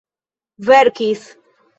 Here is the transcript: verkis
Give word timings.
verkis 0.69 1.21